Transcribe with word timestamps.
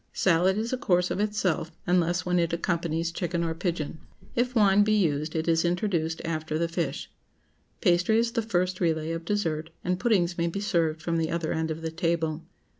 Salad 0.13 0.57
is 0.57 0.73
a 0.73 0.79
course 0.79 1.11
of 1.11 1.19
itself, 1.19 1.71
unless 1.85 2.25
when 2.25 2.39
it 2.39 2.51
accompanies 2.51 3.11
chicken 3.11 3.43
or 3.43 3.53
pigeon. 3.53 3.99
If 4.35 4.55
wine 4.55 4.83
be 4.83 4.93
used, 4.95 5.35
it 5.35 5.47
is 5.47 5.63
introduced 5.63 6.23
after 6.25 6.57
the 6.57 6.67
fish. 6.67 7.07
Pastry 7.81 8.17
is 8.17 8.31
the 8.31 8.41
first 8.41 8.79
relay 8.79 9.11
of 9.11 9.25
dessert, 9.25 9.69
and 9.83 9.99
puddings 9.99 10.39
may 10.39 10.47
be 10.47 10.59
served 10.59 11.03
from 11.03 11.17
the 11.17 11.29
other 11.29 11.53
end 11.53 11.69
of 11.69 11.83
the 11.83 11.91
table. 11.91 12.41